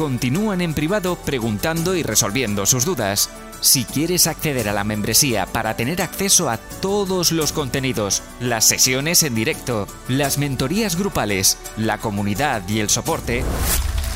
[0.00, 3.28] continúan en privado preguntando y resolviendo sus dudas.
[3.60, 9.22] Si quieres acceder a la membresía para tener acceso a todos los contenidos, las sesiones
[9.24, 13.42] en directo, las mentorías grupales, la comunidad y el soporte,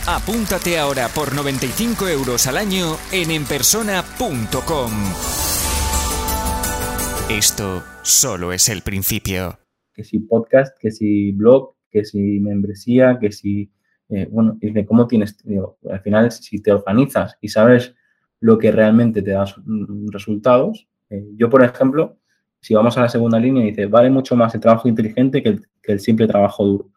[0.06, 4.90] apúntate ahora por 95 euros al año en enpersona.com.
[7.28, 9.58] Esto solo es el principio
[9.92, 13.70] que si podcast, que si blog, que si membresía, que si,
[14.08, 15.36] eh, bueno, y cómo tienes,
[15.90, 17.94] al final si te organizas y sabes
[18.40, 19.46] lo que realmente te da
[20.10, 22.18] resultados, eh, yo por ejemplo,
[22.60, 26.00] si vamos a la segunda línea, dice, vale mucho más el trabajo inteligente que el,
[26.00, 26.90] simple trabajo duro.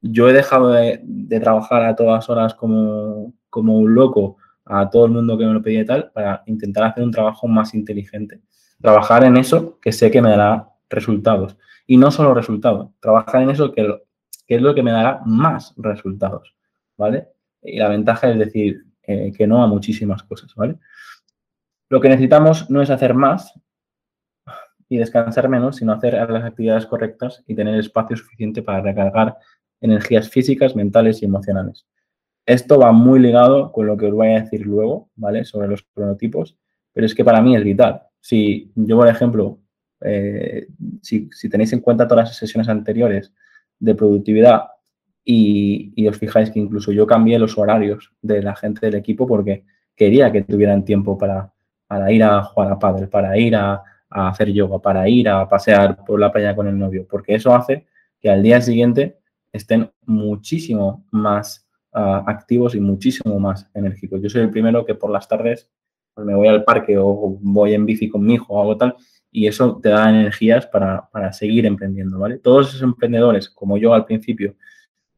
[0.00, 1.00] Yo he dejado de,
[1.40, 5.62] trabajar a todas horas como, como un loco a todo el mundo que me lo
[5.62, 8.40] pedía y tal para intentar hacer un trabajo más inteligente.
[8.80, 11.56] Trabajar en eso que sé que me dará resultados.
[11.86, 13.86] Y no solo resultados, trabajar en eso que,
[14.46, 16.54] que es lo que me dará más resultados,
[16.96, 17.28] ¿vale?
[17.62, 20.76] Y la ventaja es decir eh, que no a muchísimas cosas, ¿vale?
[21.88, 23.52] Lo que necesitamos no es hacer más
[24.88, 29.36] y descansar menos, sino hacer las actividades correctas y tener espacio suficiente para recargar
[29.80, 31.86] energías físicas, mentales y emocionales.
[32.46, 35.44] Esto va muy ligado con lo que os voy a decir luego, ¿vale?
[35.44, 36.56] Sobre los cronotipos,
[36.92, 38.02] pero es que para mí es vital.
[38.20, 39.58] Si yo, por ejemplo,
[40.00, 40.66] eh,
[41.00, 43.32] si, tenéis en cuenta todas las sesiones anteriores
[43.82, 44.62] de productividad
[45.24, 49.64] y, os fijáis que incluso yo cambié los horarios de la gente del equipo porque
[49.96, 51.52] quería que tuvieran tiempo para,
[52.10, 56.20] ir a jugar a pádel, para ir a, hacer yoga, para ir a pasear por
[56.20, 57.86] la playa con el novio, porque eso hace
[58.20, 59.18] que al día siguiente
[59.52, 64.20] estén muchísimo más ah, activos y muchísimo más enérgicos.
[64.22, 65.70] Yo soy el primero que por las tardes
[66.14, 68.96] pues me voy al parque o voy en bici con mi hijo o algo tal
[69.34, 72.38] y eso te da energías para, seguir emprendiendo, ¿vale?
[72.38, 74.54] Todos esos emprendedores, como yo al principio,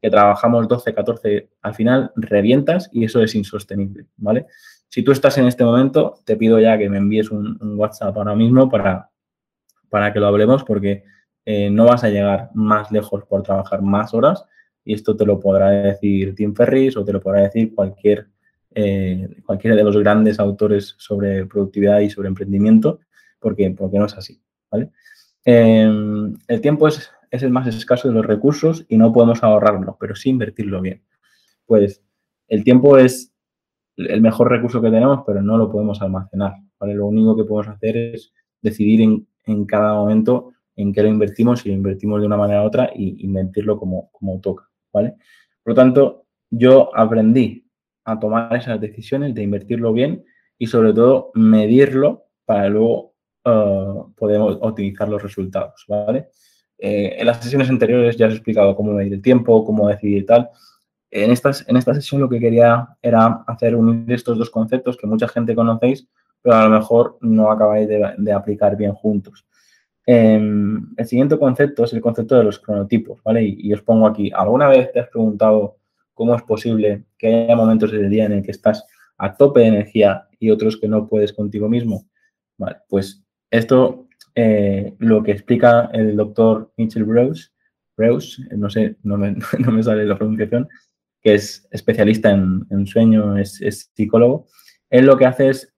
[0.00, 4.47] que trabajamos 12, 14, al final revientas y eso es insostenible, ¿vale?
[4.88, 8.36] Si tú estás en este momento, te pido ya que me envíes un, WhatsApp ahora
[8.36, 9.10] mismo para,
[9.88, 11.02] para que lo hablemos porque
[11.44, 14.44] eh, no vas a llegar más lejos por trabajar más horas
[14.84, 18.28] y esto te lo podrá decir Tim Ferris o te lo podrá decir cualquier,
[18.75, 23.00] eh, cualquiera de los grandes autores sobre productividad y sobre emprendimiento
[23.44, 24.41] porque, porque no es así.
[24.71, 24.91] ¿vale?
[25.44, 29.99] Em, el tiempo es, es, el más escaso de los recursos y no podemos ahorrarlo,
[30.00, 31.03] pero sí invertirlo bien.
[31.66, 32.03] Pues
[32.49, 33.34] el tiempo es
[33.99, 36.55] el mejor recurso que tenemos, pero no lo podemos almacenar.
[36.81, 36.94] ¿vale?
[36.94, 38.32] Lo único que podemos hacer es
[38.62, 42.62] decidir en, en cada momento en qué lo invertimos, si lo invertimos de una manera
[42.62, 44.71] u otra y invertirlo como, como toca.
[44.91, 45.16] ¿vale?
[45.62, 47.69] Por lo tanto, yo aprendí
[48.06, 50.25] a tomar esas decisiones de invertirlo bien
[50.56, 53.13] y sobre todo medirlo para luego
[53.44, 56.28] uh, podemos optimizar los resultados, ¿vale?
[56.78, 60.27] Eh, en las sesiones anteriores ya os he explicado cómo medir el tiempo, cómo decidir
[60.27, 60.50] tal.
[61.10, 65.06] En, estas, en esta sesión lo que quería era hacer unir estos dos conceptos que
[65.06, 66.09] mucha gente conocéis,
[66.43, 69.47] pero a lo mejor no acabáis de, aplicar bien juntos.
[70.06, 73.43] Em, el siguiente concepto es el concepto de los cronotipos, ¿vale?
[73.44, 75.78] Y, y, os pongo aquí, ¿alguna vez te has preguntado
[76.12, 78.84] cómo es posible que haya momentos del día en el que estás
[79.16, 82.05] a tope de energía y otros que no puedes contigo mismo?
[82.59, 83.24] Vale, pues
[83.59, 87.50] esto eh, lo que explica el doctor Mitchell Rose,
[88.56, 90.69] no sé, no me, sale la pronunciación,
[91.22, 94.47] que es especialista en, sueño, es, psicólogo,
[94.91, 95.72] él lo que hace es,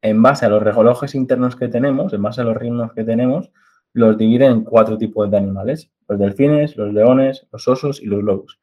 [0.00, 3.52] en base a los relojes internos que tenemos, en base a los ritmos que tenemos,
[3.92, 8.22] los divide en cuatro tipos de animales, los delfines, los leones, los osos y los
[8.22, 8.58] lobos.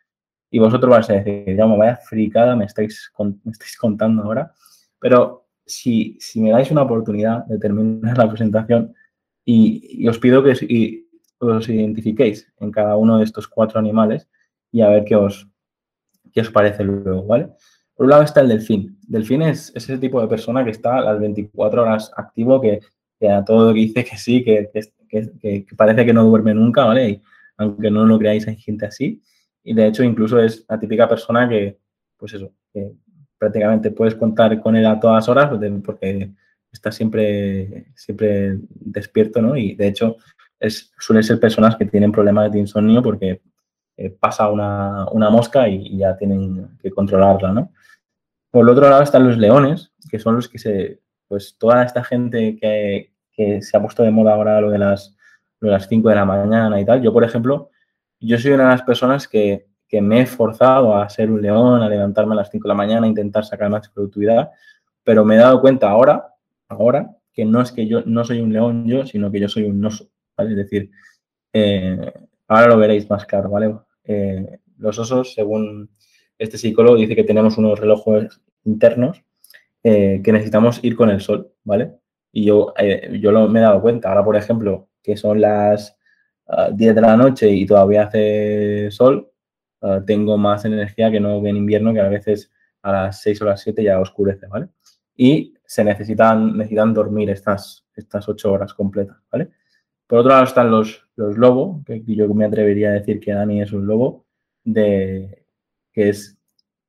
[0.49, 3.11] Y vosotros vais a decir, ya vaya fricada me estáis,
[3.43, 4.53] me estáis contando ahora,
[4.99, 8.93] pero si, me dais una oportunidad de terminar la presentación
[9.43, 10.51] y, os pido que
[11.39, 14.27] os identifiquéis en cada uno de estos cuatro animales
[14.71, 15.47] y a ver qué os,
[16.33, 17.49] qué os parece luego, ¿vale?
[17.95, 18.99] Por un lado está el delfín.
[19.07, 22.81] Delfín es, ese tipo de persona que está a las 24 horas activo, que,
[23.27, 24.69] a todo lo que dice que sí, que,
[25.09, 27.09] que, parece que no duerme nunca, ¿vale?
[27.09, 27.21] Y
[27.57, 29.21] aunque no lo creáis, hay gente así.
[29.63, 31.79] Y de hecho, incluso es la típica persona que,
[32.17, 32.91] pues eso, que
[33.37, 35.49] prácticamente puedes contar con él a todas horas
[35.83, 36.31] porque
[36.71, 39.55] está siempre, siempre despierto, ¿no?
[39.55, 40.17] Y de hecho
[40.59, 43.41] es, suelen ser personas que tienen problemas de insomnio porque
[43.97, 47.71] eh, pasa una, mosca y, ya tienen que controlarla, ¿no?
[48.51, 52.03] Por el otro lado están los leones, que son los que se, pues toda esta
[52.03, 53.11] gente que,
[53.61, 55.17] se ha puesto de moda ahora lo de las,
[55.59, 57.69] lo de las 5 de la mañana y tal, yo, por ejemplo,
[58.17, 61.81] yo soy una de las personas que, que me he forzado a ser un león,
[61.81, 64.51] a levantarme a las 5 de la mañana, a intentar sacar más productividad,
[65.03, 66.33] pero me he dado cuenta ahora,
[66.67, 69.63] ahora, que no es que yo no soy un león yo, sino que yo soy
[69.63, 70.09] un oso.
[70.37, 70.89] Es decir,
[71.53, 72.11] eh,
[72.47, 73.75] ahora lo veréis más claro, ¿vale?
[74.03, 75.89] Eh, los osos, según
[76.37, 79.23] este psicólogo, dice que tenemos unos relojes internos
[79.83, 81.93] eh, que necesitamos ir con el sol, ¿vale?
[82.31, 82.73] Y yo,
[83.19, 84.09] yo lo, me he dado cuenta.
[84.09, 85.97] Ahora, por ejemplo, que son las
[86.73, 89.31] 10 ah, de la noche y todavía hace sol,
[89.85, 92.51] ah, tengo más energía que no en invierno, que a veces
[92.81, 94.69] a las 6 o las 7 ya oscurece, ¿vale?
[95.15, 99.49] Y se necesitan, necesitan dormir estas, estas 8 horas completas, ¿vale?
[100.07, 103.61] Por otro lado están los, los lobos, que yo me atrevería a decir que Dani
[103.61, 104.25] es un lobo,
[104.63, 105.45] de,
[105.91, 106.37] que es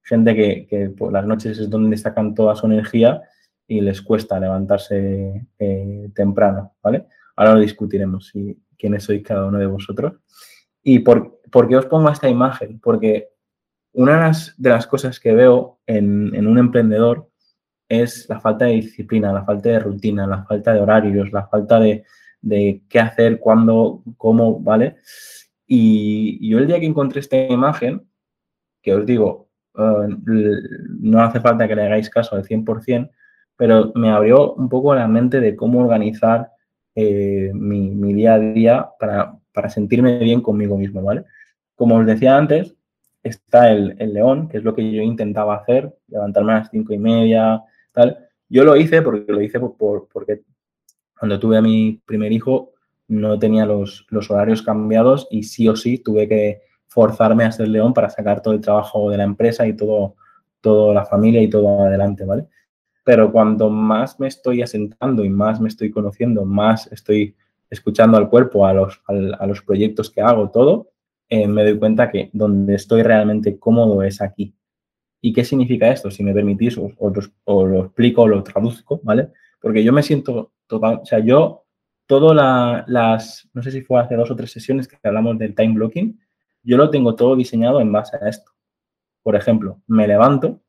[0.03, 3.23] gente que, por las noches es donde sacan toda su energía
[3.67, 7.07] y les cuesta levantarse eh, temprano, ¿vale?
[7.37, 10.15] Ahora lo discutiremos, si, quiénes sois cada uno de vosotros.
[10.83, 12.81] ¿Y por, qué os pongo esta imagen?
[12.81, 13.29] Porque
[13.93, 17.31] una de las, cosas que veo en, un emprendedor
[17.89, 21.81] es la falta de disciplina, la falta de rutina, la falta de horarios, la falta
[21.81, 22.05] de,
[22.43, 24.97] de qué hacer, cuándo, cómo, ¿vale?
[25.67, 28.09] Y, yo el día que encontré esta imagen,
[28.83, 30.09] que os digo, eh,
[31.01, 33.11] no hace falta que le hagáis caso al 100%,
[33.57, 36.51] pero me abrió un poco la mente de cómo organizar
[36.95, 41.25] eh, mi, día a día para, sentirme bien conmigo mismo, ¿vale?
[41.75, 42.75] Como os decía antes,
[43.23, 46.99] está el, león, que es lo que yo intentaba hacer, levantarme a las cinco y
[46.99, 47.63] media,
[47.93, 48.19] tal.
[48.49, 50.43] Yo lo hice porque lo hice por, porque
[51.19, 52.73] cuando tuve a mi primer hijo
[53.09, 57.93] no tenía los, horarios cambiados y sí o sí tuve que forzarme a ser león
[57.93, 60.17] para sacar todo el trabajo de la empresa y todo,
[60.61, 62.47] toda la familia y todo adelante, ¿vale?
[63.05, 67.37] Pero cuando más me estoy asentando y más me estoy conociendo, más estoy
[67.71, 70.93] escuchando al cuerpo, a los, a, los proyectos que hago, todo,
[71.29, 74.55] eh, me doy cuenta que donde estoy realmente cómodo es aquí.
[75.21, 76.11] ¿Y qué significa esto?
[76.11, 76.93] Si me permitís, os,
[77.47, 79.31] lo explico o lo traduzco, ¿vale?
[79.61, 81.65] Porque yo me siento total, o sea, yo,
[82.07, 85.75] todas las, no sé si fue hace dos o tres sesiones que hablamos del time
[85.75, 86.21] blocking,
[86.63, 88.53] yo lo tengo todo diseñado en base a esto.
[89.23, 90.61] Por ejemplo, me levanto,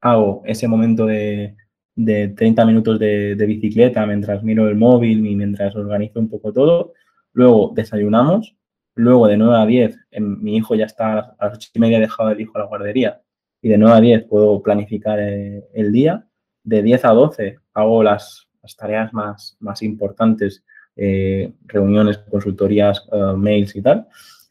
[0.00, 1.56] hago ese momento de,
[2.04, 6.94] de 30 minutos de, bicicleta mientras miro el móvil y mientras organizo un poco todo,
[7.34, 8.56] luego desayunamos,
[8.94, 12.30] luego de 9 a 10 mi hijo ya está a las 8 y media dejado
[12.30, 13.20] el hijo a la guardería
[13.60, 16.26] y de 9 a 10 puedo planificar eh, el día
[16.64, 18.48] de 10 a 12 hago las,
[18.78, 20.64] tareas más, más importantes,
[20.96, 24.08] eh, reuniones, consultorías, eh, mails y tal.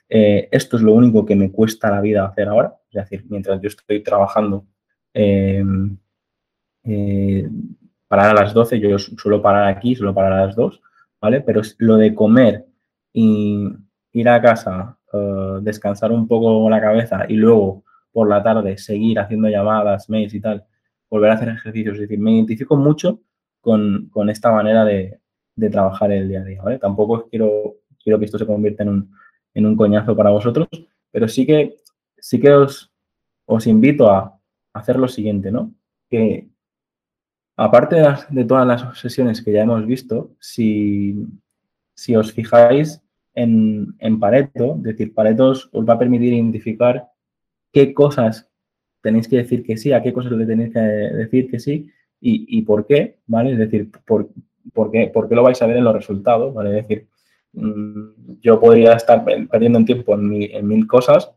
[0.08, 2.76] Esto es lo único que me cuesta la vida hacer ahora.
[2.90, 4.66] Es decir, mientras yo estoy trabajando,
[8.08, 10.82] parar a las 12, yo suelo parar aquí, suelo parar a las 2,
[11.22, 11.42] ¿vale?
[11.42, 12.66] Pero lo de comer
[13.14, 13.68] y
[14.14, 14.98] ir a casa,
[15.62, 20.42] descansar un poco la cabeza y luego por la tarde seguir haciendo llamadas, mails y
[20.42, 20.66] tal,
[21.10, 21.96] volver a hacer ejercicios.
[21.96, 23.22] Es decir, me identifico mucho
[23.62, 25.20] con, esta manera de,
[25.72, 26.80] trabajar el día a día, ¿vale?
[26.80, 29.16] Tampoco quiero, quiero que esto se convierta en un,
[29.54, 30.68] en un coñazo para vosotros,
[31.12, 31.76] pero sí que,
[32.18, 32.92] sí que os,
[33.46, 34.40] os invito a
[34.74, 35.74] hacer lo siguiente, ¿no?
[36.10, 36.48] Que
[37.60, 37.98] aparte
[38.30, 41.28] de, todas las sesiones que ya hemos visto, si,
[42.16, 43.02] os fijáis
[43.36, 47.10] en, en, Pareto, es decir, Pareto os va a permitir identificar
[47.74, 48.50] qué cosas
[49.02, 51.90] tenéis que decir que sí, a qué cosas le tenéis que decir que sí
[52.22, 53.52] y, por qué, ¿vale?
[53.54, 54.30] Es decir, por,
[54.74, 56.80] por, qué, por, qué, lo vais a ver en los resultados, ¿vale?
[56.80, 57.08] Es decir,
[57.54, 61.32] mm, yo podría estar perdiendo tiempo en, mil cosas,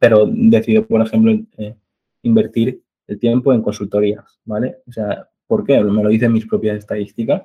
[0.00, 1.74] pero decido, por ejemplo, eh,
[2.22, 4.82] invertir el tiempo en consultorías, ¿vale?
[4.86, 5.82] O sea, ¿por qué?
[5.82, 7.42] Me lo dicen mis propias estadísticas,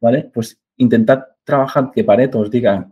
[0.00, 0.30] ¿vale?
[0.32, 2.90] Pues intentad trabajar que Pareto os diga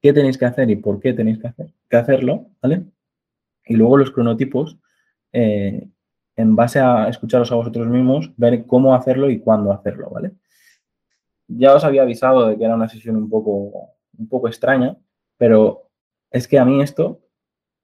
[0.00, 2.86] qué tenéis que hacer y por qué tenéis que, hacer, que hacerlo, ¿vale?
[3.66, 4.78] Y luego los cronotipos
[5.32, 5.88] eh,
[6.36, 10.32] en base a escucharos a vosotros mismos, ver cómo hacerlo y cuándo hacerlo, ¿vale?
[11.48, 14.96] Ya os había avisado de que era una sesión un poco, un poco extraña,
[15.36, 15.90] pero
[16.30, 17.20] es que a mí esto,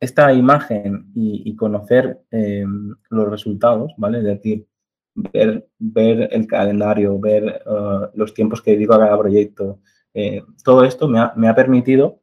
[0.01, 4.19] esta imagen y, conocer em, los resultados, ¿vale?
[4.19, 4.67] Es decir,
[5.15, 9.81] ver, el calendario, ver uh, los tiempos que dedico a cada proyecto,
[10.15, 12.21] eh, todo esto me ha, me ha, permitido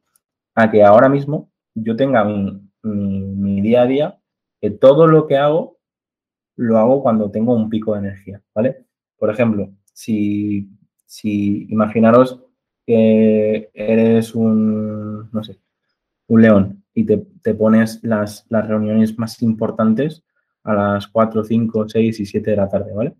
[0.55, 4.19] a que ahora mismo yo tenga mi, mi día a día
[4.61, 5.79] que todo lo que hago
[6.55, 8.85] lo hago cuando tengo un pico de energía, ¿vale?
[9.17, 10.69] Por ejemplo, si,
[11.05, 12.39] si imaginaros
[12.85, 15.59] que eres un, no sé,
[16.27, 20.23] un león y te, pones las, las, reuniones más importantes
[20.63, 23.15] a las 4, 5, 6 y 7 de la tarde, ¿vale?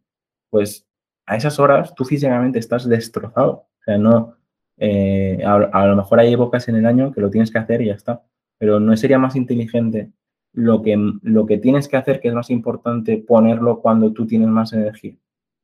[0.50, 0.86] Pues
[1.25, 3.51] a esas horas tú físicamente estás destrozado.
[3.51, 4.36] O sea, no,
[4.77, 7.88] eh, a, lo mejor hay épocas en el año que lo tienes que hacer y
[7.88, 8.24] ya está.
[8.58, 10.12] Pero no sería más inteligente
[10.53, 14.48] lo que, lo que tienes que hacer, que es más importante, ponerlo cuando tú tienes
[14.48, 15.15] más energía.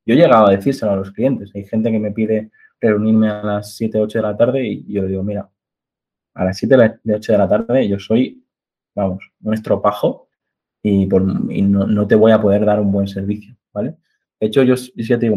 [0.04, 1.52] Yo he llegado a decírselo a los clientes.
[1.54, 2.50] Hay gente que me pide
[2.80, 5.48] reunirme a las 7, 8 de la tarde y yo digo, mira,
[6.34, 8.44] a las 7 de 8 de la tarde yo soy,
[8.94, 10.28] vamos, un estropajo
[10.82, 13.96] y, por, no, te voy a poder dar un buen servicio, ¿vale?
[14.40, 15.36] De hecho, yo, yo te digo,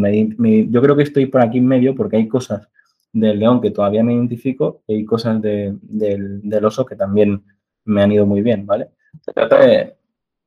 [0.70, 2.70] yo creo que estoy por aquí en medio porque hay cosas
[3.12, 7.44] del león que todavía me identifico y hay cosas del, oso que también
[7.86, 8.90] me han ido muy bien, ¿vale?
[9.22, 9.96] Se trata de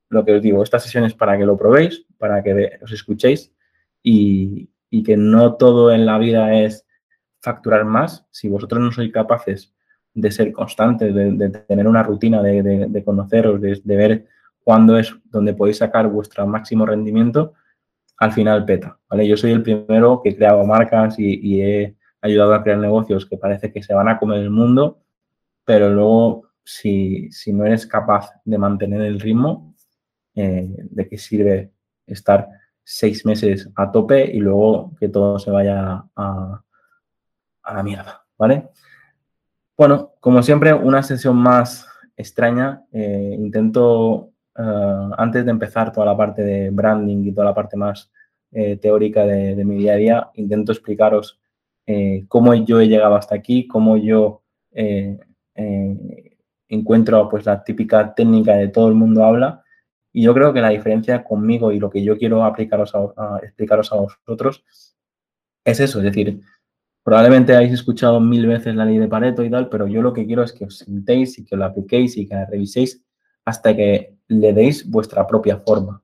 [0.08, 3.52] lo que os digo, esta sesión es para que lo probéis, para que os escuchéis
[4.02, 4.70] y,
[5.04, 6.86] que no todo en la vida es
[7.42, 8.26] facturar más.
[8.30, 9.75] Si vosotros no sois capaces
[10.16, 14.26] de ser constantes, de, tener una rutina, de, conoceros, de, ver
[14.64, 17.54] cuándo es donde podéis sacar vuestro máximo rendimiento,
[18.16, 19.28] al final peta, ¿vale?
[19.28, 23.36] Yo soy el primero que he creado marcas y he ayudado a crear negocios que
[23.36, 25.02] parece que se van a comer el mundo,
[25.64, 29.74] pero luego si, no eres capaz de mantener el ritmo,
[30.34, 31.72] eh, ¿de qué sirve
[32.06, 32.48] estar
[32.82, 36.62] seis meses a tope y luego que todo se vaya a,
[37.72, 38.68] la mierda, ¿vale?
[39.76, 42.84] Bueno, como siempre, una sesión más extraña.
[42.92, 47.76] Eh, intento, eh, antes de empezar toda la parte de branding y toda la parte
[47.76, 48.10] más
[48.80, 51.38] teórica de, mi día a día, intento explicaros
[51.86, 54.42] eh, cómo yo he llegado hasta aquí, cómo yo
[54.72, 55.18] eh,
[55.54, 56.36] eh,
[56.68, 59.62] encuentro pues la típica técnica de todo el mundo habla.
[60.12, 63.92] Y yo creo que la diferencia conmigo y lo que yo quiero aplicaros a, explicaros
[63.92, 64.64] a vosotros
[65.64, 66.40] es eso, es decir,
[67.06, 70.26] probablemente habéis escuchado mil veces la ley de Pareto y tal, pero yo lo que
[70.26, 73.00] quiero es que os sentéis y que lo apliquéis y que la reviséis
[73.44, 76.02] hasta que le deis vuestra propia forma,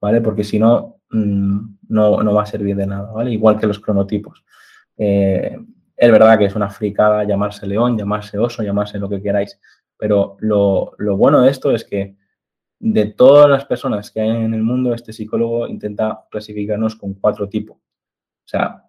[0.00, 0.20] ¿vale?
[0.20, 1.58] Porque si no, mm,
[1.88, 3.32] no, no va a servir de nada, ¿vale?
[3.32, 4.44] Igual que los cronotipos.
[4.96, 5.58] Eh,
[5.96, 9.58] es verdad que es una fricada llamarse león, llamarse oso, llamarse lo que queráis,
[9.98, 12.14] pero lo, bueno de esto es que
[12.78, 17.48] de todas las personas que hay en el mundo, este psicólogo intenta clasificarnos con cuatro
[17.48, 17.78] tipos.
[17.78, 18.83] O sea,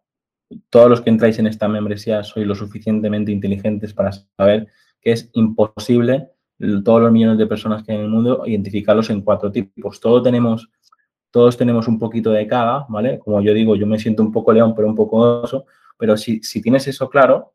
[0.69, 4.67] todos los que entráis en esta membresía sois lo suficientemente inteligentes para saber
[5.01, 6.29] que es imposible
[6.83, 9.99] todos los millones de personas que hay en el mundo identificarlos en cuatro tipos.
[9.99, 10.69] Todos tenemos,
[11.31, 13.19] todos tenemos un poquito de cada, ¿vale?
[13.19, 15.65] Como yo digo, yo me siento un poco león, pero un poco oso,
[15.97, 17.53] pero si, tienes eso claro,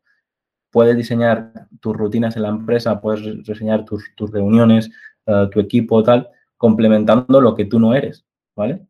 [0.69, 4.91] puedes diseñar tus rutinas en la empresa, puedes diseñar tus, reuniones,
[5.25, 8.85] eh, tu equipo, tal, complementando lo que tú no eres, ¿vale?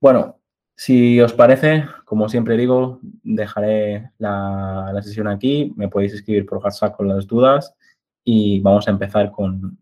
[0.00, 0.37] Bueno,
[0.78, 6.96] si os parece, como siempre digo, dejaré la, sesión aquí, me podéis escribir por WhatsApp
[6.96, 7.74] con las dudas
[8.24, 9.76] y vamos a empezar con,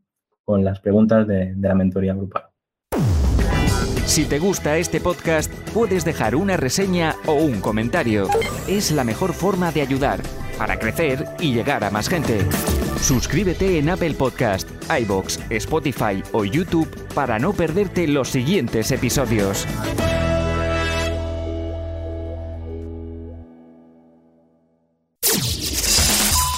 [0.47, 2.45] las preguntas de, de la mentoría grupal.
[4.07, 8.29] Si te gusta este podcast, puedes dejar una reseña o un comentario.
[8.67, 10.21] Es la mejor forma de ayudar
[10.57, 12.39] para crecer y llegar a más gente.
[13.03, 19.67] Suscríbete en Apple Podcast, iBox, Spotify o YouTube para no perderte los siguientes episodios.